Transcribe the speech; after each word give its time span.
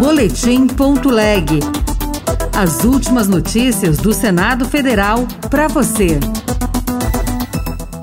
Boletim.leg. 0.00 1.60
As 2.56 2.84
últimas 2.84 3.28
notícias 3.28 3.98
do 3.98 4.14
Senado 4.14 4.64
Federal 4.64 5.28
para 5.50 5.68
você. 5.68 6.18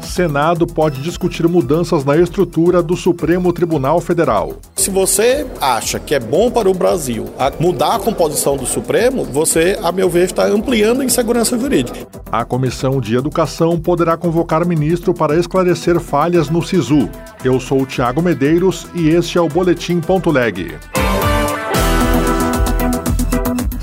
Senado 0.04 0.68
pode 0.68 1.02
discutir 1.02 1.48
mudanças 1.48 2.06
na 2.06 2.16
estrutura 2.16 2.84
do 2.84 2.96
Supremo 2.96 3.52
Tribunal 3.52 4.00
Federal. 4.00 4.58
Se 4.76 4.92
você 4.92 5.48
acha 5.60 6.00
que 6.00 6.14
é 6.14 6.20
bom 6.20 6.52
para 6.52 6.70
o 6.70 6.74
Brasil 6.74 7.26
mudar 7.60 7.96
a 7.96 8.00
composição 8.00 8.56
do 8.56 8.68
Supremo, 8.68 9.26
você, 9.26 9.76
a 9.82 9.92
meu 9.92 10.08
ver, 10.08 10.26
está 10.26 10.46
ampliando 10.46 11.02
a 11.02 11.06
insegurança 11.06 11.58
jurídica. 11.58 12.08
A 12.32 12.46
Comissão 12.46 13.02
de 13.02 13.16
Educação 13.16 13.80
poderá 13.80 14.16
convocar 14.16 14.64
ministro 14.68 15.16
para 15.16 15.36
esclarecer 15.36 16.00
falhas 16.00 16.48
no 16.48 16.62
SISU. 16.62 17.10
Eu 17.44 17.60
sou 17.60 17.82
o 17.82 17.86
Tiago 17.88 18.22
Medeiros 18.22 18.86
e 18.94 19.10
este 19.10 19.40
é 19.40 19.42
o 19.42 19.50
Boletim.leg 19.50 20.78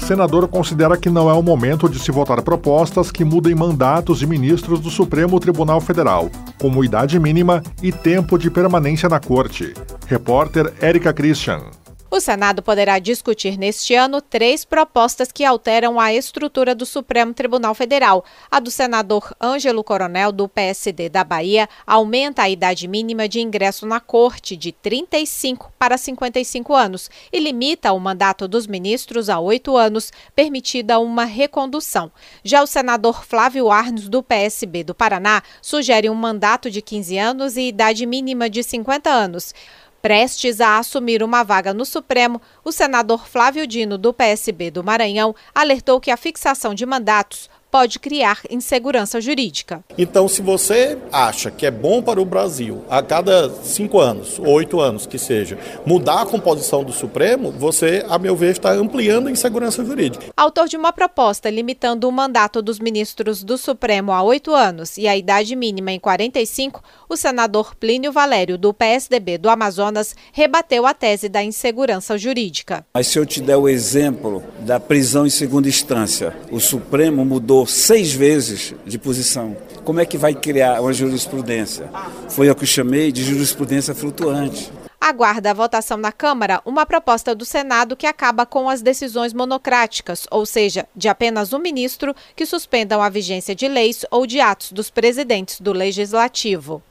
senador 0.05 0.47
considera 0.49 0.99
que 0.99 1.09
não 1.09 1.31
é 1.31 1.33
o 1.33 1.43
momento 1.43 1.89
de 1.89 1.99
se 1.99 2.13
votar 2.13 2.43
propostas 2.43 3.11
que 3.11 3.25
mudem 3.25 3.55
mandatos 3.55 4.19
de 4.19 4.27
ministros 4.27 4.79
do 4.79 4.91
Supremo 4.91 5.41
Tribunal 5.41 5.81
Federal, 5.81 6.31
como 6.61 6.85
idade 6.85 7.19
mínima 7.19 7.63
e 7.83 7.91
tempo 7.91 8.39
de 8.39 8.51
permanência 8.51 9.09
na 9.09 9.19
corte. 9.19 9.73
Repórter 10.07 10.73
Érica 10.81 11.13
Christian. 11.13 11.84
O 12.15 12.21
Senado 12.21 12.63
poderá 12.63 13.01
discutir 13.01 13.59
neste 13.59 13.93
ano 13.93 14.21
três 14.21 14.65
propostas 14.65 15.33
que 15.33 15.45
alteram 15.45 15.99
a 15.99 16.15
estrutura 16.15 16.73
do 16.73 16.87
Supremo 16.87 17.35
Tribunal 17.35 17.75
Federal. 17.75 18.25
A 18.49 18.61
do 18.61 18.71
senador 18.71 19.35
Ângelo 19.43 19.83
Coronel, 19.83 20.31
do 20.31 20.49
PSD 20.49 21.09
da 21.09 21.25
Bahia, 21.25 21.69
aumenta 21.85 22.43
a 22.43 22.49
idade 22.49 22.87
mínima 22.87 23.29
de 23.29 23.41
ingresso 23.41 23.85
na 23.85 23.99
Corte 23.99 24.57
de 24.57 24.71
35 24.71 25.73
para 25.77 25.99
55 25.99 26.73
anos 26.73 27.11
e 27.33 27.41
limita 27.41 27.93
o 27.93 27.99
mandato 27.99 28.47
dos 28.47 28.69
ministros 28.69 29.29
a 29.29 29.41
oito 29.41 29.77
anos, 29.77 30.13
permitida 30.37 31.01
uma 31.01 31.25
recondução. 31.25 32.13
Já 32.45 32.63
o 32.63 32.67
senador 32.69 33.25
Flávio 33.25 33.73
Arnes, 33.73 34.09
do 34.09 34.23
PSB 34.23 34.85
do 34.85 34.95
Paraná, 34.95 35.43
sugere 35.61 36.09
um 36.09 36.15
mandato 36.15 36.71
de 36.71 36.81
15 36.81 37.19
anos 37.19 37.57
e 37.57 37.63
idade 37.63 38.07
mínima 38.07 38.49
de 38.49 38.63
50 38.63 39.11
anos. 39.11 39.53
Prestes 40.05 40.61
a 40.61 40.77
assumir 40.77 41.23
uma 41.23 41.43
vaga 41.43 41.73
no 41.73 41.87
Supremo, 41.87 42.39
o 42.63 42.71
senador 42.71 43.27
Flávio 43.27 43.67
Dino, 43.67 43.97
do 43.97 44.13
PSB 44.13 44.71
do 44.71 44.85
Maranhão, 44.85 45.35
alertou 45.55 45.99
que 45.99 46.11
a 46.11 46.17
fixação 46.19 46.75
de 46.75 46.85
mandatos 46.85 47.49
pode 47.75 47.99
criar 47.99 48.39
insegurança 48.49 49.21
jurídica. 49.21 49.83
Então, 49.99 50.29
se 50.29 50.41
você 50.41 50.97
acha 51.11 51.51
que 51.51 51.67
é 51.67 51.73
bom 51.73 52.01
para 52.01 52.23
o 52.23 52.25
Brasil, 52.25 52.85
a 52.89 53.03
cada 53.03 53.51
cinco 53.65 53.99
anos, 53.99 54.39
oito 54.39 54.79
anos 54.79 55.07
que 55.07 55.19
seja, 55.19 55.59
mudar 55.85 56.23
a 56.23 56.27
composição 56.27 56.85
do 56.85 56.93
Supremo, 56.93 57.51
você, 57.51 58.07
a 58.09 58.17
meu 58.17 58.37
ver, 58.37 58.53
está 58.53 58.71
ampliando 58.71 59.27
a 59.27 59.31
insegurança 59.33 59.85
jurídica. 59.85 60.27
Autor 60.37 60.69
de 60.69 60.77
uma 60.77 60.93
proposta 60.93 61.51
limitando 61.51 62.09
o 62.09 62.13
mandato 62.13 62.63
dos 62.63 62.79
ministros 62.79 63.43
do 63.43 63.59
Supremo 63.59 64.13
a 64.13 64.23
oito 64.23 64.55
anos 64.55 64.97
e 64.97 65.09
a 65.09 65.17
idade 65.17 65.57
mínima 65.57 65.91
em 65.91 65.99
45, 65.99 66.81
o 67.09 67.17
senador 67.17 67.75
Plínio 67.75 68.13
Valério, 68.13 68.57
do 68.57 68.73
PSDB 68.73 69.37
do 69.37 69.51
Amazonas, 69.51 70.15
rebateu 70.33 70.87
a 70.87 70.95
tese 70.95 71.29
da 71.29 71.43
insegurança 71.43 72.17
jurídica. 72.17 72.87
Mas 72.95 73.09
se 73.09 73.19
eu 73.19 73.27
te 73.27 73.41
der 73.41 73.57
o 73.57 73.69
exemplo 73.69 74.45
da 74.61 74.79
prisão 74.79 75.27
em 75.27 75.31
segunda 75.31 75.69
instância, 75.69 76.37
o 76.53 76.61
Supremo 76.61 77.25
seis 77.67 78.13
vezes 78.13 78.75
de 78.85 78.99
posição. 78.99 79.57
Como 79.85 80.01
é 80.01 80.07
que 80.07 80.19
vai 80.19 80.35
criar 80.35 80.81
uma 80.81 80.93
jurisprudência? 80.93 81.91
Foi 82.29 82.49
o 82.51 82.55
que 82.55 82.65
eu 82.65 82.67
chamei 82.67 83.13
de 83.13 83.23
jurisprudência 83.23 83.95
flutuante. 83.95 84.73
Aguarda 85.01 85.51
a 85.51 85.55
votação 85.55 85.99
na 85.99 86.11
Câmara 86.11 86.63
uma 86.65 86.87
proposta 86.87 87.35
do 87.35 87.45
Senado 87.45 87.95
que 87.95 88.07
acaba 88.07 88.47
com 88.47 88.71
as 88.71 88.81
decisões 88.81 89.35
monocráticas, 89.35 90.27
ou 90.31 90.47
seja, 90.47 90.89
de 90.97 91.09
apenas 91.09 91.53
um 91.53 91.59
ministro 91.59 92.15
que 92.35 92.47
suspendam 92.47 93.03
a 93.03 93.11
vigência 93.11 93.55
de 93.55 93.69
leis 93.69 94.07
ou 94.11 94.27
de 94.27 94.41
atos 94.41 94.73
dos 94.73 94.89
presidentes 94.89 95.61
do 95.61 95.75
Legislativo. 95.75 96.83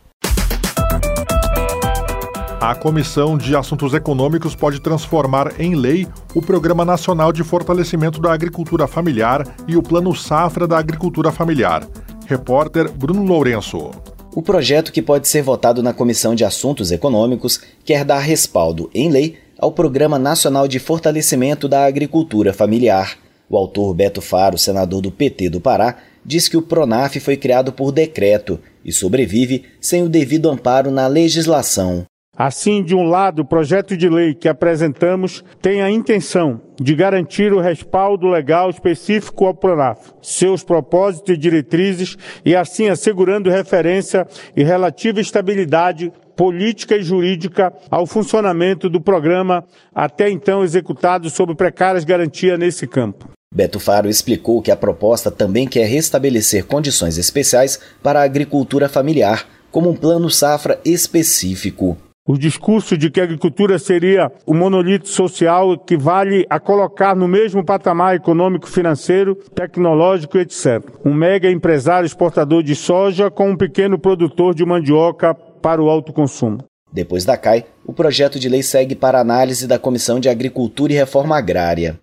A 2.63 2.73
Comissão 2.73 3.37
de 3.37 3.57
Assuntos 3.57 3.93
Econômicos 3.93 4.55
pode 4.55 4.79
transformar 4.79 5.59
em 5.59 5.75
lei 5.75 6.07
o 6.33 6.41
Programa 6.41 6.85
Nacional 6.85 7.33
de 7.33 7.43
Fortalecimento 7.43 8.21
da 8.21 8.31
Agricultura 8.31 8.87
Familiar 8.87 9.45
e 9.67 9.75
o 9.75 9.83
Plano 9.83 10.15
Safra 10.15 10.65
da 10.65 10.77
Agricultura 10.77 11.29
Familiar. 11.29 11.85
Repórter 12.25 12.89
Bruno 12.89 13.21
Lourenço. 13.25 13.91
O 14.33 14.41
projeto 14.41 14.93
que 14.93 15.01
pode 15.01 15.27
ser 15.27 15.41
votado 15.41 15.83
na 15.83 15.91
Comissão 15.91 16.33
de 16.33 16.45
Assuntos 16.45 16.89
Econômicos 16.89 17.59
quer 17.83 18.05
dar 18.05 18.19
respaldo 18.19 18.89
em 18.95 19.11
lei 19.11 19.37
ao 19.59 19.73
Programa 19.73 20.17
Nacional 20.17 20.65
de 20.65 20.79
Fortalecimento 20.79 21.67
da 21.67 21.83
Agricultura 21.83 22.53
Familiar. 22.53 23.17
O 23.49 23.57
autor 23.57 23.93
Beto 23.93 24.21
Faro, 24.21 24.57
senador 24.57 25.01
do 25.01 25.11
PT 25.11 25.49
do 25.49 25.59
Pará, 25.59 25.97
diz 26.25 26.47
que 26.47 26.55
o 26.55 26.61
PRONAF 26.61 27.19
foi 27.19 27.35
criado 27.35 27.73
por 27.73 27.91
decreto 27.91 28.57
e 28.85 28.93
sobrevive 28.93 29.65
sem 29.81 30.01
o 30.01 30.07
devido 30.07 30.49
amparo 30.49 30.89
na 30.91 31.07
legislação. 31.07 32.05
Assim, 32.35 32.83
de 32.83 32.95
um 32.95 33.03
lado, 33.03 33.43
o 33.43 33.45
projeto 33.45 33.95
de 33.95 34.09
lei 34.09 34.33
que 34.33 34.49
apresentamos 34.49 35.43
tem 35.61 35.83
a 35.83 35.91
intenção 35.91 36.59
de 36.81 36.95
garantir 36.95 37.53
o 37.53 37.59
respaldo 37.59 38.27
legal 38.27 38.71
específico 38.71 39.45
ao 39.45 39.53
PRONAF, 39.53 40.11
seus 40.19 40.63
propósitos 40.63 41.35
e 41.35 41.37
diretrizes 41.37 42.17
e 42.43 42.55
assim 42.55 42.89
assegurando 42.89 43.51
referência 43.51 44.27
e 44.55 44.63
relativa 44.63 45.21
estabilidade 45.21 46.11
política 46.35 46.97
e 46.97 47.03
jurídica 47.03 47.71
ao 47.91 48.07
funcionamento 48.07 48.89
do 48.89 48.99
programa 48.99 49.63
até 49.93 50.27
então 50.27 50.63
executado 50.63 51.29
sob 51.29 51.53
precárias 51.53 52.03
garantias 52.03 52.57
nesse 52.57 52.87
campo. 52.87 53.29
Beto 53.53 53.79
Faro 53.79 54.09
explicou 54.09 54.59
que 54.59 54.71
a 54.71 54.75
proposta 54.75 55.29
também 55.29 55.67
quer 55.67 55.85
restabelecer 55.85 56.65
condições 56.65 57.19
especiais 57.19 57.79
para 58.01 58.21
a 58.21 58.23
agricultura 58.23 58.89
familiar, 58.89 59.45
como 59.69 59.91
um 59.91 59.95
plano 59.95 60.31
safra 60.31 60.79
específico. 60.83 61.95
O 62.25 62.37
discurso 62.37 62.97
de 62.97 63.09
que 63.09 63.19
a 63.19 63.25
agricultura 63.25 63.77
seria 63.77 64.31
o 64.45 64.53
monolito 64.53 65.09
social 65.09 65.73
equivale 65.73 66.45
a 66.49 66.57
colocar 66.57 67.13
no 67.13 67.27
mesmo 67.27 67.65
patamar 67.65 68.15
econômico, 68.15 68.65
financeiro, 68.65 69.35
tecnológico, 69.35 70.37
etc. 70.37 70.81
Um 71.03 71.13
mega 71.13 71.51
empresário 71.51 72.05
exportador 72.05 72.63
de 72.63 72.75
soja 72.75 73.29
com 73.29 73.49
um 73.49 73.57
pequeno 73.57 73.99
produtor 73.99 74.55
de 74.55 74.65
mandioca 74.65 75.33
para 75.33 75.83
o 75.83 75.89
autoconsumo. 75.89 76.63
Depois 76.93 77.25
da 77.25 77.35
CAI, 77.35 77.65
o 77.85 77.91
projeto 77.91 78.39
de 78.39 78.47
lei 78.47 78.63
segue 78.63 78.95
para 78.95 79.19
análise 79.19 79.67
da 79.67 79.77
Comissão 79.77 80.17
de 80.17 80.29
Agricultura 80.29 80.93
e 80.93 80.95
Reforma 80.95 81.37
Agrária. 81.37 81.99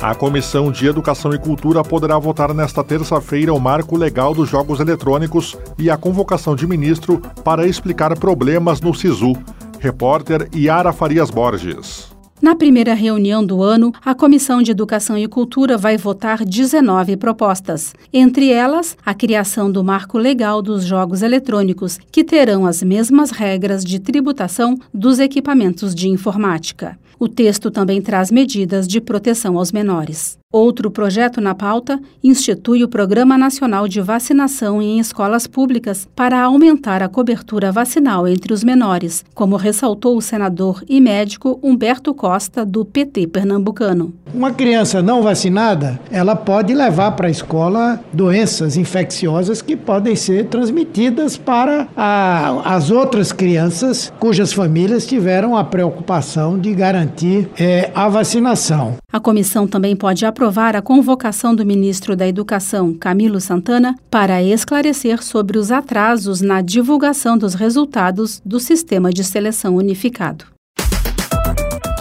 A 0.00 0.14
Comissão 0.14 0.72
de 0.72 0.86
Educação 0.86 1.34
e 1.34 1.38
Cultura 1.38 1.84
poderá 1.84 2.18
votar 2.18 2.54
nesta 2.54 2.82
terça-feira 2.82 3.52
o 3.52 3.60
marco 3.60 3.98
legal 3.98 4.32
dos 4.32 4.48
jogos 4.48 4.80
eletrônicos 4.80 5.58
e 5.78 5.90
a 5.90 5.96
convocação 5.98 6.56
de 6.56 6.66
ministro 6.66 7.20
para 7.44 7.66
explicar 7.66 8.18
problemas 8.18 8.80
no 8.80 8.94
SISU. 8.94 9.34
Repórter 9.78 10.48
Yara 10.56 10.90
Farias 10.90 11.30
Borges. 11.30 12.08
Na 12.40 12.54
primeira 12.54 12.94
reunião 12.94 13.44
do 13.44 13.62
ano, 13.62 13.92
a 14.02 14.14
Comissão 14.14 14.62
de 14.62 14.70
Educação 14.70 15.18
e 15.18 15.28
Cultura 15.28 15.76
vai 15.76 15.98
votar 15.98 16.46
19 16.46 17.18
propostas. 17.18 17.92
Entre 18.10 18.50
elas, 18.50 18.96
a 19.04 19.12
criação 19.12 19.70
do 19.70 19.84
marco 19.84 20.16
legal 20.16 20.62
dos 20.62 20.82
jogos 20.82 21.20
eletrônicos, 21.20 21.98
que 22.10 22.24
terão 22.24 22.64
as 22.64 22.82
mesmas 22.82 23.30
regras 23.30 23.84
de 23.84 23.98
tributação 23.98 24.78
dos 24.94 25.18
equipamentos 25.18 25.94
de 25.94 26.08
informática. 26.08 26.98
O 27.22 27.28
texto 27.28 27.70
também 27.70 28.00
traz 28.00 28.30
medidas 28.30 28.88
de 28.88 28.98
proteção 28.98 29.58
aos 29.58 29.70
menores. 29.70 30.39
Outro 30.52 30.90
projeto 30.90 31.40
na 31.40 31.54
pauta 31.54 32.00
institui 32.24 32.82
o 32.82 32.88
Programa 32.88 33.38
Nacional 33.38 33.86
de 33.86 34.00
Vacinação 34.00 34.82
em 34.82 34.98
escolas 34.98 35.46
públicas 35.46 36.08
para 36.12 36.42
aumentar 36.42 37.04
a 37.04 37.08
cobertura 37.08 37.70
vacinal 37.70 38.26
entre 38.26 38.52
os 38.52 38.64
menores, 38.64 39.24
como 39.32 39.54
ressaltou 39.54 40.16
o 40.16 40.20
senador 40.20 40.82
e 40.88 41.00
médico 41.00 41.60
Humberto 41.62 42.12
Costa, 42.12 42.66
do 42.66 42.84
PT 42.84 43.28
pernambucano. 43.28 44.12
Uma 44.34 44.50
criança 44.50 45.00
não 45.00 45.22
vacinada, 45.22 46.00
ela 46.10 46.34
pode 46.34 46.74
levar 46.74 47.12
para 47.12 47.28
a 47.28 47.30
escola 47.30 48.00
doenças 48.12 48.76
infecciosas 48.76 49.62
que 49.62 49.76
podem 49.76 50.16
ser 50.16 50.46
transmitidas 50.46 51.36
para 51.36 51.86
a, 51.96 52.74
as 52.74 52.90
outras 52.90 53.30
crianças 53.30 54.12
cujas 54.18 54.52
famílias 54.52 55.06
tiveram 55.06 55.56
a 55.56 55.62
preocupação 55.62 56.58
de 56.58 56.74
garantir 56.74 57.48
é, 57.56 57.92
a 57.94 58.08
vacinação. 58.08 58.96
A 59.12 59.20
comissão 59.20 59.66
também 59.66 59.94
pode 59.94 60.24
aprovar 60.24 60.39
aprovar 60.40 60.74
a 60.74 60.80
convocação 60.80 61.54
do 61.54 61.66
ministro 61.66 62.16
da 62.16 62.26
Educação, 62.26 62.94
Camilo 62.94 63.38
Santana, 63.42 63.94
para 64.10 64.42
esclarecer 64.42 65.22
sobre 65.22 65.58
os 65.58 65.70
atrasos 65.70 66.40
na 66.40 66.62
divulgação 66.62 67.36
dos 67.36 67.52
resultados 67.52 68.40
do 68.42 68.58
Sistema 68.58 69.10
de 69.10 69.22
Seleção 69.22 69.76
Unificado. 69.76 70.46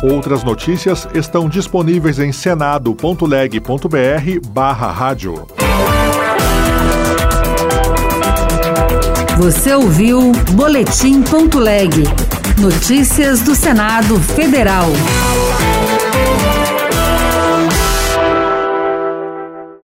Outras 0.01 0.41
notícias 0.41 1.05
estão 1.13 1.49
disponíveis 1.49 2.17
em 2.17 2.31
senado.leg.br 2.31 4.47
barra 4.47 4.89
rádio. 4.89 5.45
Você 9.37 9.75
ouviu 9.75 10.31
Boletim.leg 10.53 11.91
Notícias 12.57 13.41
do 13.41 13.53
Senado 13.53 14.17
Federal. 14.17 14.87